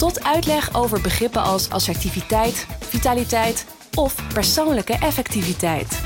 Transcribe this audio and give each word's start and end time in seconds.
tot 0.00 0.24
uitleg 0.24 0.74
over 0.74 1.00
begrippen 1.00 1.42
als 1.42 1.70
assertiviteit, 1.70 2.66
vitaliteit 2.80 3.66
of 3.94 4.32
persoonlijke 4.34 4.92
effectiviteit. 4.92 6.00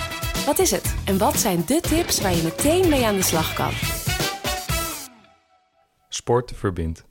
Wat 0.46 0.58
is 0.58 0.70
het 0.70 0.94
en 1.04 1.18
wat 1.18 1.36
zijn 1.36 1.62
de 1.66 1.80
tips 1.80 2.20
waar 2.20 2.34
je 2.34 2.42
meteen 2.42 2.88
mee 2.88 3.06
aan 3.06 3.14
de 3.14 3.22
slag 3.22 3.54
kan? 3.54 3.70
Sport 6.08 6.52
verbindt. 6.54 7.04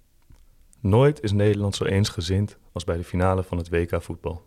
Nooit 0.80 1.22
is 1.22 1.32
Nederland 1.32 1.76
zo 1.76 1.84
eensgezind 1.84 2.58
als 2.74 2.84
bij 2.84 2.98
de 2.98 3.04
finale 3.04 3.44
van 3.44 3.58
het 3.58 3.70
WK 3.70 4.02
voetbal. 4.02 4.42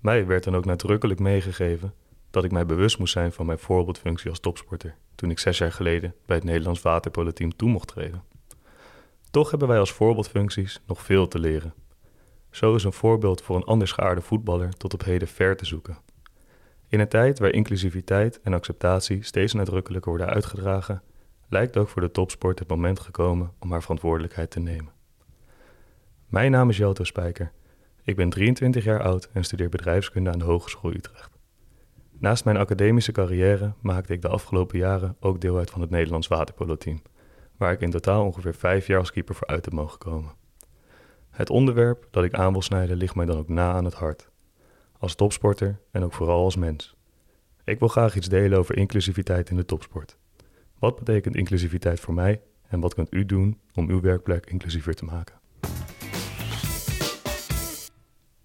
Mij 0.00 0.26
werd 0.26 0.44
dan 0.44 0.56
ook 0.56 0.64
nadrukkelijk 0.64 1.20
meegegeven 1.20 1.94
dat 2.30 2.44
ik 2.44 2.52
mij 2.52 2.66
bewust 2.66 2.98
moest 2.98 3.12
zijn 3.12 3.32
van 3.32 3.46
mijn 3.46 3.58
voorbeeldfunctie 3.58 4.30
als 4.30 4.40
topsporter 4.40 4.96
toen 5.14 5.30
ik 5.30 5.38
zes 5.38 5.58
jaar 5.58 5.72
geleden 5.72 6.14
bij 6.26 6.36
het 6.36 6.44
Nederlands 6.44 6.82
waterpoloteam 6.82 7.56
toe 7.56 7.68
mocht 7.68 7.88
treden. 7.88 8.35
Toch 9.36 9.50
hebben 9.50 9.68
wij 9.68 9.78
als 9.78 9.92
voorbeeldfuncties 9.92 10.80
nog 10.86 11.02
veel 11.02 11.28
te 11.28 11.38
leren. 11.38 11.74
Zo 12.50 12.74
is 12.74 12.84
een 12.84 12.92
voorbeeld 12.92 13.42
voor 13.42 13.56
een 13.56 13.64
anders 13.64 13.92
geaarde 13.92 14.20
voetballer 14.20 14.72
tot 14.72 14.94
op 14.94 15.04
heden 15.04 15.28
ver 15.28 15.56
te 15.56 15.66
zoeken. 15.66 15.98
In 16.88 17.00
een 17.00 17.08
tijd 17.08 17.38
waar 17.38 17.50
inclusiviteit 17.50 18.40
en 18.40 18.54
acceptatie 18.54 19.22
steeds 19.22 19.52
nadrukkelijker 19.52 20.10
worden 20.10 20.28
uitgedragen, 20.28 21.02
lijkt 21.48 21.76
ook 21.76 21.88
voor 21.88 22.02
de 22.02 22.10
topsport 22.10 22.58
het 22.58 22.68
moment 22.68 23.00
gekomen 23.00 23.52
om 23.58 23.70
haar 23.70 23.82
verantwoordelijkheid 23.82 24.50
te 24.50 24.60
nemen. 24.60 24.92
Mijn 26.26 26.50
naam 26.50 26.68
is 26.68 26.76
Joto 26.76 27.04
Spijker. 27.04 27.52
Ik 28.02 28.16
ben 28.16 28.30
23 28.30 28.84
jaar 28.84 29.02
oud 29.02 29.28
en 29.32 29.44
studeer 29.44 29.68
bedrijfskunde 29.68 30.30
aan 30.30 30.38
de 30.38 30.44
Hogeschool 30.44 30.92
Utrecht. 30.92 31.38
Naast 32.18 32.44
mijn 32.44 32.56
academische 32.56 33.12
carrière 33.12 33.72
maakte 33.80 34.12
ik 34.12 34.22
de 34.22 34.28
afgelopen 34.28 34.78
jaren 34.78 35.16
ook 35.20 35.40
deel 35.40 35.56
uit 35.56 35.70
van 35.70 35.80
het 35.80 35.90
Nederlands 35.90 36.26
waterpolo-team, 36.26 37.02
waar 37.58 37.72
ik 37.72 37.80
in 37.80 37.90
totaal 37.90 38.24
ongeveer 38.24 38.54
vijf 38.54 38.86
jaar 38.86 38.98
als 38.98 39.12
keeper 39.12 39.34
voor 39.34 39.46
uit 39.46 39.64
heb 39.64 39.74
mogen 39.74 39.98
komen. 39.98 40.32
Het 41.30 41.50
onderwerp 41.50 42.08
dat 42.10 42.24
ik 42.24 42.34
aan 42.34 42.52
wil 42.52 42.62
snijden 42.62 42.96
ligt 42.96 43.14
mij 43.14 43.26
dan 43.26 43.38
ook 43.38 43.48
na 43.48 43.72
aan 43.72 43.84
het 43.84 43.94
hart. 43.94 44.28
Als 44.98 45.14
topsporter 45.14 45.80
en 45.90 46.02
ook 46.02 46.12
vooral 46.12 46.44
als 46.44 46.56
mens. 46.56 46.96
Ik 47.64 47.78
wil 47.78 47.88
graag 47.88 48.16
iets 48.16 48.28
delen 48.28 48.58
over 48.58 48.76
inclusiviteit 48.76 49.50
in 49.50 49.56
de 49.56 49.64
topsport. 49.64 50.16
Wat 50.78 50.96
betekent 50.96 51.36
inclusiviteit 51.36 52.00
voor 52.00 52.14
mij 52.14 52.40
en 52.68 52.80
wat 52.80 52.94
kunt 52.94 53.14
u 53.14 53.26
doen 53.26 53.60
om 53.74 53.88
uw 53.88 54.00
werkplek 54.00 54.46
inclusiever 54.46 54.94
te 54.94 55.04
maken? 55.04 55.34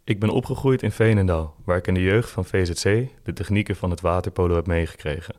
Ik 0.04 0.20
ben 0.20 0.30
opgegroeid 0.30 0.84
in 0.84 0.92
Veenendaal, 0.92 1.56
waar 1.66 1.78
ik 1.78 1.88
in 1.88 1.94
de 1.94 2.02
jeugd 2.02 2.30
van 2.30 2.46
VZC 2.46 3.08
de 3.24 3.34
technieken 3.34 3.76
van 3.76 3.90
het 3.90 4.02
waterpolo 4.02 4.56
heb 4.56 4.68
meegekregen. 4.68 5.36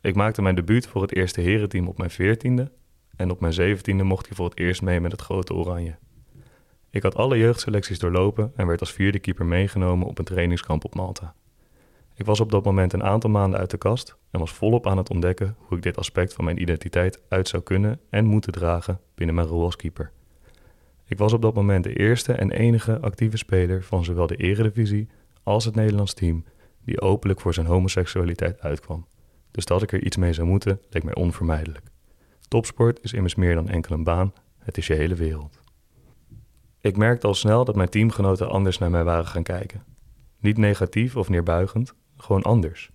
Ik 0.00 0.14
maakte 0.14 0.42
mijn 0.42 0.54
debuut 0.54 0.86
voor 0.86 1.02
het 1.02 1.14
eerste 1.14 1.40
herenteam 1.40 1.88
op 1.88 1.98
mijn 1.98 2.10
veertiende 2.10 2.72
en 3.20 3.30
op 3.30 3.40
mijn 3.40 3.52
zeventiende 3.52 4.04
mocht 4.04 4.26
ik 4.26 4.34
voor 4.34 4.44
het 4.44 4.58
eerst 4.58 4.82
mee 4.82 5.00
met 5.00 5.12
het 5.12 5.20
grote 5.20 5.54
oranje. 5.54 5.96
Ik 6.90 7.02
had 7.02 7.14
alle 7.14 7.38
jeugdselecties 7.38 7.98
doorlopen 7.98 8.52
en 8.56 8.66
werd 8.66 8.80
als 8.80 8.92
vierde 8.92 9.18
keeper 9.18 9.46
meegenomen 9.46 10.06
op 10.06 10.18
een 10.18 10.24
trainingskamp 10.24 10.84
op 10.84 10.94
Malta. 10.94 11.34
Ik 12.14 12.26
was 12.26 12.40
op 12.40 12.50
dat 12.50 12.64
moment 12.64 12.92
een 12.92 13.02
aantal 13.02 13.30
maanden 13.30 13.60
uit 13.60 13.70
de 13.70 13.78
kast 13.78 14.16
en 14.30 14.40
was 14.40 14.52
volop 14.52 14.86
aan 14.86 14.96
het 14.96 15.10
ontdekken 15.10 15.56
hoe 15.58 15.76
ik 15.76 15.82
dit 15.82 15.96
aspect 15.96 16.32
van 16.32 16.44
mijn 16.44 16.60
identiteit 16.60 17.22
uit 17.28 17.48
zou 17.48 17.62
kunnen 17.62 18.00
en 18.10 18.24
moeten 18.24 18.52
dragen 18.52 19.00
binnen 19.14 19.34
mijn 19.34 19.48
rol 19.48 19.64
als 19.64 19.76
keeper. 19.76 20.12
Ik 21.06 21.18
was 21.18 21.32
op 21.32 21.42
dat 21.42 21.54
moment 21.54 21.84
de 21.84 21.96
eerste 21.96 22.32
en 22.32 22.50
enige 22.50 23.00
actieve 23.00 23.36
speler 23.36 23.82
van 23.82 24.04
zowel 24.04 24.26
de 24.26 24.36
Eredivisie 24.36 25.08
als 25.42 25.64
het 25.64 25.74
Nederlands 25.74 26.14
team 26.14 26.44
die 26.84 27.00
openlijk 27.00 27.40
voor 27.40 27.54
zijn 27.54 27.66
homoseksualiteit 27.66 28.60
uitkwam. 28.60 29.06
Dus 29.50 29.64
dat 29.64 29.82
ik 29.82 29.92
er 29.92 30.04
iets 30.04 30.16
mee 30.16 30.32
zou 30.32 30.46
moeten, 30.48 30.80
leek 30.90 31.04
mij 31.04 31.14
onvermijdelijk. 31.14 31.89
Topsport 32.50 33.02
is 33.02 33.12
immers 33.12 33.34
meer 33.34 33.54
dan 33.54 33.68
enkel 33.68 33.94
een 33.94 34.04
baan, 34.04 34.32
het 34.58 34.78
is 34.78 34.86
je 34.86 34.94
hele 34.94 35.14
wereld. 35.14 35.60
Ik 36.80 36.96
merkte 36.96 37.26
al 37.26 37.34
snel 37.34 37.64
dat 37.64 37.76
mijn 37.76 37.88
teamgenoten 37.88 38.50
anders 38.50 38.78
naar 38.78 38.90
mij 38.90 39.04
waren 39.04 39.26
gaan 39.26 39.42
kijken. 39.42 39.84
Niet 40.38 40.56
negatief 40.56 41.16
of 41.16 41.28
neerbuigend, 41.28 41.94
gewoon 42.16 42.42
anders. 42.42 42.90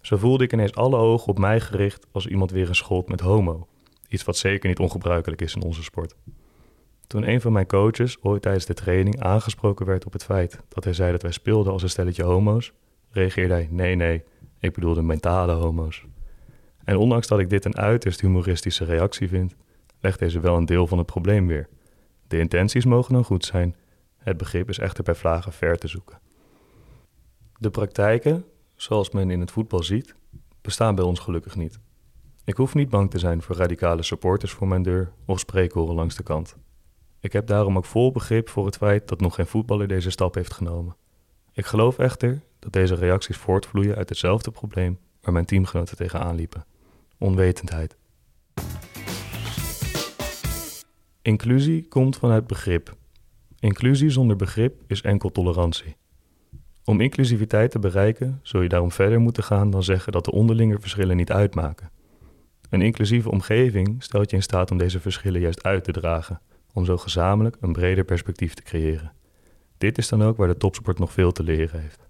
Zo 0.00 0.16
voelde 0.16 0.44
ik 0.44 0.52
ineens 0.52 0.74
alle 0.74 0.96
ogen 0.96 1.28
op 1.28 1.38
mij 1.38 1.60
gericht 1.60 2.06
als 2.12 2.26
iemand 2.26 2.50
weer 2.50 2.68
een 2.68 2.74
schold 2.74 3.08
met 3.08 3.20
homo. 3.20 3.66
Iets 4.08 4.24
wat 4.24 4.36
zeker 4.36 4.68
niet 4.68 4.78
ongebruikelijk 4.78 5.42
is 5.42 5.54
in 5.54 5.62
onze 5.62 5.82
sport. 5.82 6.16
Toen 7.06 7.28
een 7.28 7.40
van 7.40 7.52
mijn 7.52 7.66
coaches 7.66 8.22
ooit 8.22 8.42
tijdens 8.42 8.66
de 8.66 8.74
training 8.74 9.20
aangesproken 9.20 9.86
werd 9.86 10.06
op 10.06 10.12
het 10.12 10.24
feit 10.24 10.60
dat 10.68 10.84
hij 10.84 10.92
zei 10.92 11.12
dat 11.12 11.22
wij 11.22 11.32
speelden 11.32 11.72
als 11.72 11.82
een 11.82 11.90
stelletje 11.90 12.22
homo's, 12.22 12.72
reageerde 13.10 13.54
hij: 13.54 13.68
nee, 13.70 13.94
nee, 13.94 14.22
ik 14.58 14.72
bedoelde 14.72 15.02
mentale 15.02 15.52
homo's. 15.52 16.04
En 16.90 16.96
ondanks 16.96 17.26
dat 17.26 17.38
ik 17.38 17.50
dit 17.50 17.64
een 17.64 17.76
uiterst 17.76 18.20
humoristische 18.20 18.84
reactie 18.84 19.28
vind, 19.28 19.56
legt 20.00 20.18
deze 20.18 20.40
wel 20.40 20.56
een 20.56 20.64
deel 20.64 20.86
van 20.86 20.98
het 20.98 21.06
probleem 21.06 21.46
weer. 21.46 21.68
De 22.28 22.38
intenties 22.38 22.84
mogen 22.84 23.12
dan 23.12 23.24
goed 23.24 23.44
zijn, 23.44 23.76
het 24.18 24.36
begrip 24.36 24.68
is 24.68 24.78
echter 24.78 25.04
bij 25.04 25.14
vlagen 25.14 25.52
ver 25.52 25.78
te 25.78 25.88
zoeken. 25.88 26.20
De 27.58 27.70
praktijken, 27.70 28.44
zoals 28.74 29.10
men 29.10 29.30
in 29.30 29.40
het 29.40 29.50
voetbal 29.50 29.82
ziet, 29.82 30.14
bestaan 30.60 30.94
bij 30.94 31.04
ons 31.04 31.18
gelukkig 31.18 31.56
niet. 31.56 31.78
Ik 32.44 32.56
hoef 32.56 32.74
niet 32.74 32.88
bang 32.88 33.10
te 33.10 33.18
zijn 33.18 33.42
voor 33.42 33.56
radicale 33.56 34.02
supporters 34.02 34.52
voor 34.52 34.68
mijn 34.68 34.82
deur 34.82 35.12
of 35.26 35.38
spreekhoren 35.38 35.94
langs 35.94 36.16
de 36.16 36.22
kant. 36.22 36.56
Ik 37.20 37.32
heb 37.32 37.46
daarom 37.46 37.76
ook 37.76 37.84
vol 37.84 38.12
begrip 38.12 38.48
voor 38.48 38.66
het 38.66 38.76
feit 38.76 39.08
dat 39.08 39.20
nog 39.20 39.34
geen 39.34 39.46
voetballer 39.46 39.88
deze 39.88 40.10
stap 40.10 40.34
heeft 40.34 40.52
genomen. 40.52 40.96
Ik 41.52 41.66
geloof 41.66 41.98
echter 41.98 42.42
dat 42.58 42.72
deze 42.72 42.94
reacties 42.94 43.36
voortvloeien 43.36 43.96
uit 43.96 44.08
hetzelfde 44.08 44.50
probleem 44.50 44.98
waar 45.20 45.32
mijn 45.32 45.44
teamgenoten 45.44 45.96
tegenaan 45.96 46.34
liepen: 46.34 46.64
onwetendheid. 47.20 47.96
Inclusie 51.22 51.88
komt 51.88 52.16
vanuit 52.16 52.46
begrip. 52.46 52.96
Inclusie 53.58 54.10
zonder 54.10 54.36
begrip 54.36 54.82
is 54.86 55.02
enkel 55.02 55.30
tolerantie. 55.30 55.96
Om 56.84 57.00
inclusiviteit 57.00 57.70
te 57.70 57.78
bereiken 57.78 58.40
zul 58.42 58.60
je 58.60 58.68
daarom 58.68 58.92
verder 58.92 59.20
moeten 59.20 59.42
gaan 59.42 59.70
dan 59.70 59.82
zeggen 59.82 60.12
dat 60.12 60.24
de 60.24 60.32
onderlinge 60.32 60.78
verschillen 60.80 61.16
niet 61.16 61.32
uitmaken. 61.32 61.90
Een 62.68 62.82
inclusieve 62.82 63.30
omgeving 63.30 64.02
stelt 64.02 64.30
je 64.30 64.36
in 64.36 64.42
staat 64.42 64.70
om 64.70 64.78
deze 64.78 65.00
verschillen 65.00 65.40
juist 65.40 65.62
uit 65.62 65.84
te 65.84 65.92
dragen 65.92 66.40
om 66.72 66.84
zo 66.84 66.96
gezamenlijk 66.96 67.56
een 67.60 67.72
breder 67.72 68.04
perspectief 68.04 68.54
te 68.54 68.62
creëren. 68.62 69.12
Dit 69.78 69.98
is 69.98 70.08
dan 70.08 70.22
ook 70.22 70.36
waar 70.36 70.48
de 70.48 70.56
topsport 70.56 70.98
nog 70.98 71.12
veel 71.12 71.32
te 71.32 71.42
leren 71.42 71.80
heeft. 71.80 72.08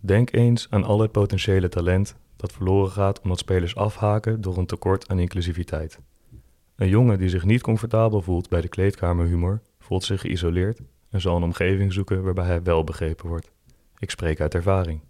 Denk 0.00 0.32
eens 0.32 0.66
aan 0.70 0.84
al 0.84 1.00
het 1.00 1.12
potentiële 1.12 1.68
talent 1.68 2.16
dat 2.40 2.52
verloren 2.52 2.90
gaat 2.90 3.20
omdat 3.20 3.38
spelers 3.38 3.76
afhaken 3.76 4.40
door 4.40 4.58
een 4.58 4.66
tekort 4.66 5.08
aan 5.08 5.18
inclusiviteit. 5.18 5.98
Een 6.76 6.88
jongen 6.88 7.18
die 7.18 7.28
zich 7.28 7.44
niet 7.44 7.62
comfortabel 7.62 8.22
voelt 8.22 8.48
bij 8.48 8.60
de 8.60 8.68
kleedkamerhumor, 8.68 9.60
voelt 9.78 10.04
zich 10.04 10.20
geïsoleerd 10.20 10.80
en 11.10 11.20
zal 11.20 11.36
een 11.36 11.42
omgeving 11.42 11.92
zoeken 11.92 12.22
waarbij 12.22 12.44
hij 12.44 12.62
wel 12.62 12.84
begrepen 12.84 13.28
wordt. 13.28 13.50
Ik 13.98 14.10
spreek 14.10 14.40
uit 14.40 14.54
ervaring. 14.54 15.00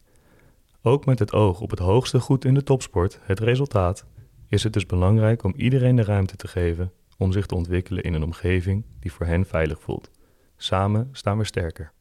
Ook 0.82 1.06
met 1.06 1.18
het 1.18 1.32
oog 1.32 1.60
op 1.60 1.70
het 1.70 1.78
hoogste 1.78 2.20
goed 2.20 2.44
in 2.44 2.54
de 2.54 2.62
topsport, 2.62 3.18
het 3.22 3.40
resultaat, 3.40 4.04
is 4.48 4.62
het 4.62 4.72
dus 4.72 4.86
belangrijk 4.86 5.42
om 5.44 5.54
iedereen 5.56 5.96
de 5.96 6.04
ruimte 6.04 6.36
te 6.36 6.48
geven 6.48 6.92
om 7.18 7.32
zich 7.32 7.46
te 7.46 7.54
ontwikkelen 7.54 8.02
in 8.02 8.14
een 8.14 8.22
omgeving 8.22 8.84
die 9.00 9.12
voor 9.12 9.26
hen 9.26 9.46
veilig 9.46 9.80
voelt. 9.80 10.10
Samen 10.56 11.08
staan 11.12 11.38
we 11.38 11.44
sterker. 11.44 11.92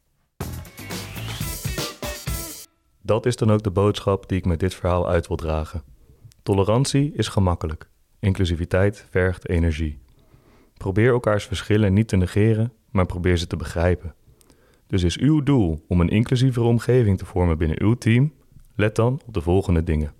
Dat 3.10 3.26
is 3.26 3.36
dan 3.36 3.52
ook 3.52 3.64
de 3.64 3.72
boodschap 3.72 4.30
die 4.30 4.38
ik 4.38 4.46
met 4.46 4.60
dit 4.60 4.74
verhaal 4.74 5.10
uit 5.10 5.28
wil 5.28 5.38
dragen. 5.38 5.84
Tolerantie 6.44 7.12
is 7.14 7.28
gemakkelijk. 7.28 7.90
Inclusiviteit 8.20 9.06
vergt 9.10 9.50
energie. 9.50 10.00
Probeer 10.74 11.12
elkaars 11.12 11.46
verschillen 11.46 11.94
niet 11.94 12.08
te 12.08 12.16
negeren, 12.16 12.74
maar 12.90 13.06
probeer 13.06 13.38
ze 13.38 13.48
te 13.48 13.56
begrijpen. 13.56 14.16
Dus 14.88 15.04
is 15.04 15.18
uw 15.18 15.44
doel 15.44 15.86
om 15.88 16.02
een 16.02 16.10
inclusievere 16.10 16.66
omgeving 16.66 17.18
te 17.18 17.26
vormen 17.26 17.58
binnen 17.58 17.82
uw 17.82 17.94
team? 17.94 18.34
Let 18.76 18.96
dan 18.96 19.22
op 19.26 19.34
de 19.34 19.42
volgende 19.42 19.84
dingen. 19.84 20.14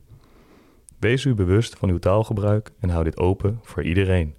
Wees 1.00 1.26
u 1.26 1.34
bewust 1.34 1.78
van 1.78 1.90
uw 1.90 2.00
taalgebruik 2.00 2.72
en 2.80 2.90
hou 2.90 3.04
dit 3.04 3.20
open 3.20 3.60
voor 3.64 3.84
iedereen. 3.84 4.36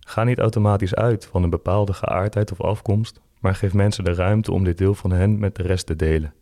Ga 0.00 0.24
niet 0.24 0.38
automatisch 0.38 0.94
uit 0.94 1.26
van 1.26 1.42
een 1.42 1.50
bepaalde 1.50 1.92
geaardheid 1.92 2.52
of 2.52 2.60
afkomst, 2.60 3.20
maar 3.40 3.54
geef 3.54 3.72
mensen 3.72 4.04
de 4.04 4.14
ruimte 4.14 4.52
om 4.52 4.64
dit 4.64 4.78
deel 4.78 4.94
van 4.94 5.10
hen 5.10 5.38
met 5.38 5.56
de 5.56 5.62
rest 5.62 5.86
te 5.86 5.96
delen. 5.96 6.34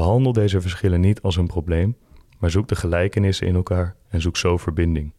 Behandel 0.00 0.32
deze 0.32 0.60
verschillen 0.60 1.00
niet 1.00 1.22
als 1.22 1.36
een 1.36 1.46
probleem, 1.46 1.96
maar 2.38 2.50
zoek 2.50 2.68
de 2.68 2.76
gelijkenissen 2.76 3.46
in 3.46 3.54
elkaar 3.54 3.96
en 4.08 4.20
zoek 4.20 4.36
zo 4.36 4.56
verbinding. 4.56 5.12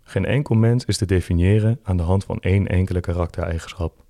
Geen 0.00 0.24
enkel 0.24 0.54
mens 0.54 0.84
is 0.84 0.96
te 0.96 1.06
definiëren 1.06 1.80
aan 1.82 1.96
de 1.96 2.02
hand 2.02 2.24
van 2.24 2.40
één 2.40 2.66
enkele 2.66 3.00
karaktereigenschap. 3.00 4.04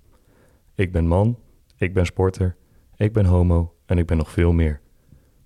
Ik 0.74 0.92
ben 0.92 1.06
man, 1.06 1.38
ik 1.76 1.94
ben 1.94 2.06
sporter, 2.06 2.56
Ik 2.96 3.12
ben 3.12 3.24
homo 3.24 3.74
en 3.86 3.98
ik 3.98 4.06
ben 4.06 4.16
nog 4.16 4.30
veel 4.30 4.52
meer. 4.52 4.80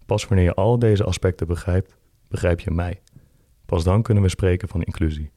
Pas 0.05 0.27
wanneer 0.27 0.47
je 0.47 0.55
al 0.55 0.79
deze 0.79 1.05
aspecten 1.05 1.47
begrijpt, 1.47 1.97
begrijp 2.29 2.61
je 2.61 2.71
mij. 2.71 3.01
Pas 3.65 3.85
dan 3.85 4.03
kunnen 4.03 4.23
we 4.23 4.29
spreken 4.29 4.69
van 4.69 4.83
inclusie. 4.83 5.31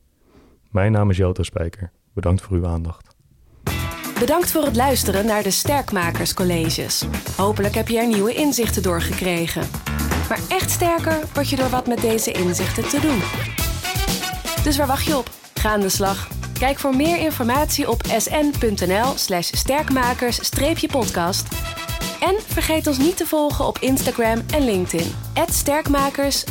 Mijn 0.72 0.92
naam 0.92 1.10
is 1.10 1.18
Jota 1.18 1.44
Spijker. 1.44 1.92
Bedankt 2.14 2.42
voor 2.42 2.58
uw 2.58 2.68
aandacht. 2.68 3.16
Bedankt 4.20 4.52
voor 4.52 4.64
het 4.64 4.76
luisteren 4.76 5.26
naar 5.26 5.44
de 5.44 5.52
Sterkmakerscolleges. 5.52 7.04
Hopelijk 7.38 7.76
heb 7.76 7.88
je 7.88 7.98
er 7.98 8.08
nieuwe 8.08 8.34
inzichten 8.34 8.84
door 8.84 9.02
gekregen. 9.02 9.70
Maar 10.30 10.40
echt 10.48 10.72
sterker 10.72 11.20
word 11.34 11.50
je 11.50 11.56
door 11.56 11.70
wat 11.70 11.88
met 11.88 12.02
deze 12.02 12.32
inzichten 12.32 12.90
te 12.90 13.00
doen. 13.00 13.22
Dus 14.64 14.78
waar 14.78 14.88
wacht 14.88 15.06
je 15.06 15.18
op? 15.18 15.30
Ga 15.54 15.70
aan 15.70 15.80
de 15.80 15.90
slag. 15.90 16.28
Kijk 16.60 16.80
voor 16.80 16.96
meer 16.96 17.18
informatie 17.18 17.90
op 17.90 18.04
sn.nl 18.18 19.14
slash 19.16 19.50
sterkmakers-podcast. 19.52 21.48
En 22.20 22.36
vergeet 22.48 22.88
ons 22.88 22.98
niet 22.98 23.18
te 23.18 23.26
volgen 23.26 23.66
op 23.66 23.78
Instagram 23.78 24.42
en 24.54 24.66
LinkedIn. 24.66 25.16
sterkmakers. 25.52 26.44